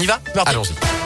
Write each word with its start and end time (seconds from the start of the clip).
On 0.00 0.02
y 0.02 0.06
va? 0.06 0.18
Allons-y. 0.46 0.99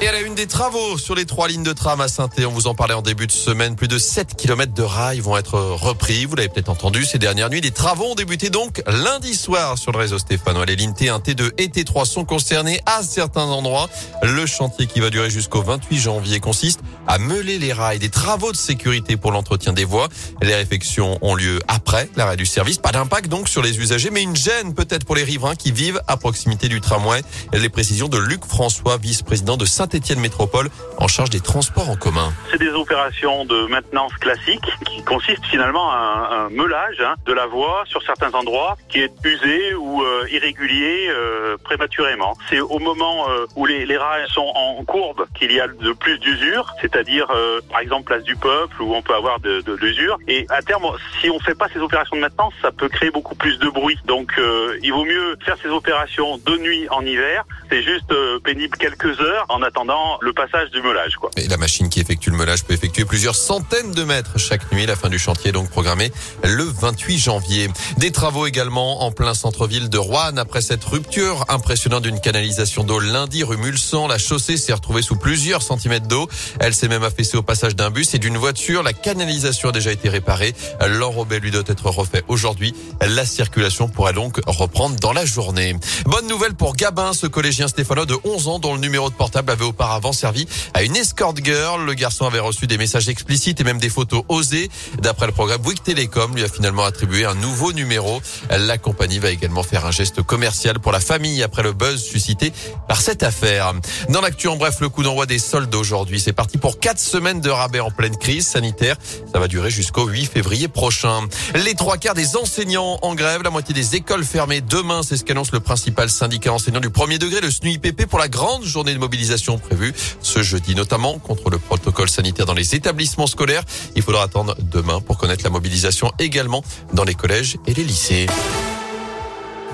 Et 0.00 0.06
à 0.06 0.12
la 0.12 0.20
une 0.20 0.36
des 0.36 0.46
travaux 0.46 0.96
sur 0.96 1.16
les 1.16 1.26
trois 1.26 1.48
lignes 1.48 1.64
de 1.64 1.72
tram 1.72 2.00
à 2.00 2.06
saint 2.06 2.28
on 2.46 2.50
vous 2.50 2.68
en 2.68 2.74
parlait 2.76 2.94
en 2.94 3.02
début 3.02 3.26
de 3.26 3.32
semaine, 3.32 3.74
plus 3.74 3.88
de 3.88 3.98
7 3.98 4.36
km 4.36 4.72
de 4.72 4.84
rails 4.84 5.18
vont 5.18 5.36
être 5.36 5.58
repris. 5.58 6.24
Vous 6.24 6.36
l'avez 6.36 6.48
peut-être 6.48 6.68
entendu 6.68 7.04
ces 7.04 7.18
dernières 7.18 7.50
nuits. 7.50 7.60
Les 7.60 7.72
travaux 7.72 8.04
ont 8.04 8.14
débuté 8.14 8.48
donc 8.48 8.80
lundi 8.86 9.34
soir 9.34 9.76
sur 9.76 9.90
le 9.90 9.98
réseau 9.98 10.20
stéphanois. 10.20 10.66
Les 10.66 10.76
lignes 10.76 10.92
T1, 10.92 11.20
T2 11.20 11.50
et 11.58 11.66
T3 11.66 12.04
sont 12.04 12.24
concernées 12.24 12.80
à 12.86 13.02
certains 13.02 13.46
endroits. 13.46 13.90
Le 14.22 14.46
chantier 14.46 14.86
qui 14.86 15.00
va 15.00 15.10
durer 15.10 15.30
jusqu'au 15.30 15.62
28 15.62 15.98
janvier 15.98 16.38
consiste 16.38 16.78
à 17.08 17.18
meuler 17.18 17.58
les 17.58 17.72
rails, 17.72 17.98
des 17.98 18.10
travaux 18.10 18.52
de 18.52 18.56
sécurité 18.56 19.16
pour 19.16 19.32
l'entretien 19.32 19.72
des 19.72 19.84
voies. 19.84 20.08
Les 20.42 20.54
réfections 20.54 21.18
ont 21.22 21.34
lieu 21.34 21.58
après 21.66 22.08
l'arrêt 22.14 22.36
du 22.36 22.46
service. 22.46 22.78
Pas 22.78 22.92
d'impact 22.92 23.28
donc 23.28 23.48
sur 23.48 23.62
les 23.62 23.76
usagers, 23.80 24.10
mais 24.10 24.22
une 24.22 24.36
gêne 24.36 24.74
peut-être 24.74 25.04
pour 25.04 25.16
les 25.16 25.24
riverains 25.24 25.56
qui 25.56 25.72
vivent 25.72 26.00
à 26.06 26.16
proximité 26.16 26.68
du 26.68 26.80
tramway. 26.80 27.22
Les 27.52 27.68
précisions 27.68 28.08
de 28.08 28.18
Luc 28.18 28.44
François, 28.44 28.96
vice-président 28.96 29.56
de 29.56 29.64
saint 29.64 29.87
Saint-Étienne 29.88 30.20
Métropole 30.20 30.68
en 30.98 31.08
charge 31.08 31.30
des 31.30 31.40
transports 31.40 31.88
en 31.88 31.96
commun. 31.96 32.30
C'est 32.50 32.58
des 32.58 32.68
opérations 32.68 33.46
de 33.46 33.66
maintenance 33.68 34.12
classique 34.14 34.66
qui 34.84 35.02
consistent 35.02 35.46
finalement 35.46 35.90
à 35.90 36.46
un, 36.46 36.50
meulage 36.50 37.00
hein, 37.00 37.14
de 37.24 37.32
la 37.32 37.46
voie 37.46 37.84
sur 37.86 38.02
certains 38.02 38.32
endroits 38.32 38.76
qui 38.90 39.00
est 39.00 39.12
usé 39.24 39.74
ou 39.74 40.02
euh, 40.02 40.26
irrégulier 40.30 41.08
euh, 41.08 41.56
prématurément. 41.64 42.36
C'est 42.50 42.60
au 42.60 42.78
moment 42.78 43.30
euh, 43.30 43.46
où 43.56 43.64
les, 43.64 43.96
rails 43.96 44.28
sont 44.28 44.52
en 44.54 44.84
courbe 44.84 45.26
qu'il 45.34 45.52
y 45.52 45.60
a 45.60 45.68
de 45.68 45.92
plus 45.92 46.18
d'usure, 46.18 46.74
c'est-à-dire 46.80 47.26
par 47.70 47.80
exemple 47.80 48.04
place 48.04 48.22
du 48.22 48.36
peuple 48.36 48.80
où 48.80 48.94
on 48.94 49.02
peut 49.02 49.14
avoir 49.14 49.40
de, 49.40 49.60
de 49.62 49.72
l'usure. 49.74 50.18
Et 50.28 50.46
à 50.50 50.62
terme, 50.62 50.84
si 51.20 51.30
on 51.30 51.40
fait 51.40 51.54
pas 51.54 51.68
ces 51.72 51.80
opérations 51.80 52.16
de 52.16 52.20
maintenance, 52.20 52.52
ça 52.62 52.70
peut 52.70 52.88
créer 52.88 53.10
beaucoup 53.10 53.34
plus 53.34 53.58
de 53.58 53.68
bruit. 53.68 53.98
Donc 54.04 54.38
il 54.82 54.92
vaut 54.92 55.04
mieux 55.04 55.36
faire 55.44 55.56
ces 55.60 55.68
opérations 55.68 56.38
de 56.38 56.56
nuit 56.58 56.88
en 56.90 57.04
hiver. 57.04 57.44
C'est 57.70 57.82
juste 57.82 58.14
pénible 58.44 58.76
quelques 58.76 59.20
heures 59.20 59.46
en 59.48 59.62
attendant 59.62 59.77
attendant 59.78 60.18
le 60.20 60.32
passage 60.32 60.70
du 60.72 60.82
meulage. 60.82 61.16
Quoi. 61.16 61.30
Et 61.36 61.46
la 61.46 61.56
machine 61.56 61.88
qui 61.88 62.00
effectue 62.00 62.30
le 62.30 62.36
meulage 62.36 62.64
peut 62.64 62.74
effectuer 62.74 63.04
plusieurs 63.04 63.36
centaines 63.36 63.92
de 63.92 64.02
mètres 64.02 64.36
chaque 64.36 64.72
nuit. 64.72 64.86
La 64.86 64.96
fin 64.96 65.08
du 65.08 65.20
chantier 65.20 65.50
est 65.50 65.52
donc 65.52 65.70
programmée 65.70 66.10
le 66.42 66.64
28 66.64 67.18
janvier. 67.18 67.68
Des 67.96 68.10
travaux 68.10 68.46
également 68.46 69.02
en 69.02 69.12
plein 69.12 69.34
centre-ville 69.34 69.88
de 69.88 69.98
Rouen. 69.98 70.36
Après 70.36 70.62
cette 70.62 70.84
rupture 70.84 71.44
impressionnante 71.48 72.02
d'une 72.02 72.20
canalisation 72.20 72.82
d'eau 72.82 72.98
lundi 72.98 73.44
rue 73.44 73.56
Mulsan, 73.56 74.08
la 74.08 74.18
chaussée 74.18 74.56
s'est 74.56 74.72
retrouvée 74.72 75.02
sous 75.02 75.16
plusieurs 75.16 75.62
centimètres 75.62 76.08
d'eau. 76.08 76.28
Elle 76.58 76.74
s'est 76.74 76.88
même 76.88 77.04
affaissée 77.04 77.36
au 77.36 77.42
passage 77.42 77.76
d'un 77.76 77.90
bus 77.90 78.14
et 78.14 78.18
d'une 78.18 78.36
voiture. 78.36 78.82
La 78.82 78.92
canalisation 78.92 79.68
a 79.68 79.72
déjà 79.72 79.92
été 79.92 80.08
réparée. 80.08 80.54
L'enrobé 80.88 81.38
lui 81.38 81.52
doit 81.52 81.62
être 81.66 81.86
refait 81.86 82.24
aujourd'hui. 82.26 82.74
La 83.00 83.24
circulation 83.24 83.88
pourrait 83.88 84.12
donc 84.12 84.40
reprendre 84.46 84.96
dans 84.96 85.12
la 85.12 85.24
journée. 85.24 85.76
Bonne 86.04 86.26
nouvelle 86.26 86.54
pour 86.54 86.74
Gabin, 86.74 87.12
ce 87.12 87.28
collégien 87.28 87.68
stéphanois 87.68 88.06
de 88.06 88.16
11 88.24 88.48
ans 88.48 88.58
dont 88.58 88.74
le 88.74 88.80
numéro 88.80 89.08
de 89.08 89.14
portable 89.14 89.52
avait 89.52 89.67
auparavant 89.68 90.12
servi 90.12 90.46
à 90.74 90.82
une 90.82 90.96
escort 90.96 91.34
girl. 91.36 91.84
Le 91.84 91.94
garçon 91.94 92.26
avait 92.26 92.40
reçu 92.40 92.66
des 92.66 92.78
messages 92.78 93.08
explicites 93.08 93.60
et 93.60 93.64
même 93.64 93.78
des 93.78 93.88
photos 93.88 94.24
osées. 94.28 94.70
D'après 95.00 95.26
le 95.26 95.32
programme, 95.32 95.60
Bouygues 95.62 95.82
Télécom 95.82 96.34
lui 96.34 96.44
a 96.44 96.48
finalement 96.48 96.84
attribué 96.84 97.24
un 97.24 97.34
nouveau 97.34 97.72
numéro. 97.72 98.20
La 98.50 98.78
compagnie 98.78 99.18
va 99.18 99.30
également 99.30 99.62
faire 99.62 99.86
un 99.86 99.90
geste 99.90 100.22
commercial 100.22 100.78
pour 100.80 100.92
la 100.92 101.00
famille 101.00 101.42
après 101.42 101.62
le 101.62 101.72
buzz 101.72 102.02
suscité 102.02 102.52
par 102.88 103.00
cette 103.00 103.22
affaire. 103.22 103.72
Dans 104.08 104.20
l'actu, 104.20 104.48
en 104.48 104.56
bref, 104.56 104.76
le 104.80 104.88
coup 104.88 105.02
d'envoi 105.02 105.26
des 105.26 105.38
soldes 105.38 105.74
aujourd'hui. 105.74 106.20
C'est 106.20 106.32
parti 106.32 106.58
pour 106.58 106.80
quatre 106.80 107.00
semaines 107.00 107.40
de 107.40 107.50
rabais 107.50 107.80
en 107.80 107.90
pleine 107.90 108.16
crise 108.16 108.46
sanitaire. 108.46 108.96
Ça 109.32 109.38
va 109.38 109.48
durer 109.48 109.70
jusqu'au 109.70 110.06
8 110.06 110.26
février 110.26 110.68
prochain. 110.68 111.20
Les 111.54 111.74
trois 111.74 111.98
quarts 111.98 112.14
des 112.14 112.36
enseignants 112.36 112.98
en 113.02 113.14
grève, 113.14 113.42
la 113.42 113.50
moitié 113.50 113.74
des 113.74 113.96
écoles 113.96 114.24
fermées 114.24 114.60
demain. 114.60 115.02
C'est 115.02 115.16
ce 115.16 115.24
qu'annonce 115.24 115.52
le 115.52 115.60
principal 115.60 116.10
syndicat 116.10 116.52
enseignant 116.52 116.80
du 116.80 116.90
premier 116.90 117.18
degré, 117.18 117.40
le 117.40 117.50
SNUIPP, 117.50 118.06
pour 118.06 118.18
la 118.18 118.28
grande 118.28 118.64
journée 118.64 118.94
de 118.94 118.98
mobilisation 118.98 119.57
prévu 119.58 119.94
ce 120.22 120.42
jeudi, 120.42 120.74
notamment 120.74 121.18
contre 121.18 121.50
le 121.50 121.58
protocole 121.58 122.08
sanitaire 122.08 122.46
dans 122.46 122.54
les 122.54 122.74
établissements 122.74 123.26
scolaires. 123.26 123.64
Il 123.96 124.02
faudra 124.02 124.22
attendre 124.22 124.56
demain 124.60 125.00
pour 125.00 125.18
connaître 125.18 125.44
la 125.44 125.50
mobilisation 125.50 126.12
également 126.18 126.62
dans 126.92 127.04
les 127.04 127.14
collèges 127.14 127.56
et 127.66 127.74
les 127.74 127.84
lycées. 127.84 128.26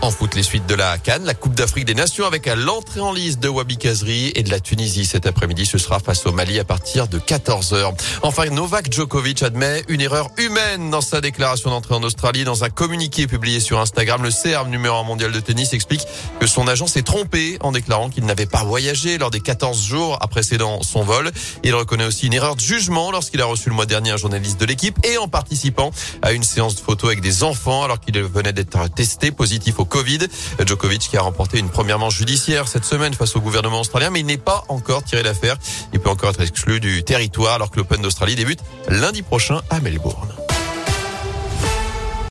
En 0.04 0.10
foot, 0.10 0.34
les 0.34 0.42
suites 0.42 0.66
de 0.66 0.74
la 0.74 0.98
Cannes, 0.98 1.24
la 1.24 1.32
Coupe 1.32 1.54
d'Afrique 1.54 1.86
des 1.86 1.94
Nations 1.94 2.26
avec 2.26 2.44
l'entrée 2.44 3.00
en 3.00 3.10
liste 3.10 3.40
de 3.40 3.48
Wabi 3.48 3.78
Kazri 3.78 4.32
et 4.34 4.42
de 4.42 4.50
la 4.50 4.60
Tunisie 4.60 5.06
cet 5.06 5.24
après-midi. 5.24 5.64
Ce 5.64 5.78
sera 5.78 5.98
face 5.98 6.26
au 6.26 6.32
Mali 6.32 6.58
à 6.60 6.64
partir 6.64 7.08
de 7.08 7.18
14h. 7.18 7.94
Enfin, 8.20 8.44
Novak 8.50 8.92
Djokovic 8.92 9.42
admet 9.42 9.82
une 9.88 10.02
erreur 10.02 10.28
humaine 10.36 10.90
dans 10.90 11.00
sa 11.00 11.22
déclaration 11.22 11.70
d'entrée 11.70 11.94
en 11.94 12.02
Australie. 12.02 12.44
Dans 12.44 12.64
un 12.64 12.68
communiqué 12.68 13.26
publié 13.26 13.60
sur 13.60 13.80
Instagram, 13.80 14.22
le 14.22 14.30
CERM 14.30 14.68
numéro 14.68 14.94
1 14.94 15.04
mondial 15.04 15.32
de 15.32 15.40
tennis 15.40 15.72
explique 15.72 16.06
que 16.38 16.46
son 16.46 16.68
agent 16.68 16.86
s'est 16.86 17.00
trompé 17.00 17.56
en 17.60 17.72
déclarant 17.72 18.10
qu'il 18.10 18.26
n'avait 18.26 18.44
pas 18.44 18.62
voyagé 18.62 19.16
lors 19.16 19.30
des 19.30 19.40
14 19.40 19.82
jours 19.82 20.18
précédant 20.30 20.82
son 20.82 21.02
vol. 21.02 21.32
Il 21.62 21.74
reconnaît 21.74 22.04
aussi 22.04 22.26
une 22.26 22.34
erreur 22.34 22.56
de 22.56 22.60
jugement 22.60 23.10
lorsqu'il 23.10 23.40
a 23.40 23.46
reçu 23.46 23.70
le 23.70 23.74
mois 23.74 23.86
dernier 23.86 24.10
un 24.10 24.18
journaliste 24.18 24.60
de 24.60 24.66
l'équipe 24.66 24.98
et 25.02 25.16
en 25.16 25.28
participant 25.28 25.92
à 26.20 26.32
une 26.32 26.42
séance 26.42 26.74
de 26.74 26.80
photos 26.80 27.08
avec 27.08 27.22
des 27.22 27.42
enfants 27.42 27.84
alors 27.84 28.00
qu'il 28.00 28.20
venait 28.22 28.52
d'être 28.52 28.92
testé 28.94 29.30
positif 29.30 29.78
au 29.78 29.86
Covid. 29.94 30.26
Djokovic 30.66 31.02
qui 31.02 31.16
a 31.16 31.22
remporté 31.22 31.60
une 31.60 31.68
première 31.68 32.00
manche 32.00 32.16
judiciaire 32.16 32.66
cette 32.66 32.84
semaine 32.84 33.14
face 33.14 33.36
au 33.36 33.40
gouvernement 33.40 33.78
australien, 33.78 34.10
mais 34.10 34.20
il 34.20 34.26
n'est 34.26 34.36
pas 34.36 34.64
encore 34.68 35.04
tiré 35.04 35.22
d'affaire. 35.22 35.56
Il 35.92 36.00
peut 36.00 36.10
encore 36.10 36.30
être 36.30 36.40
exclu 36.40 36.80
du 36.80 37.04
territoire 37.04 37.54
alors 37.54 37.70
que 37.70 37.76
l'Open 37.76 38.02
d'Australie 38.02 38.34
débute 38.34 38.58
lundi 38.88 39.22
prochain 39.22 39.62
à 39.70 39.78
Melbourne. 39.78 40.43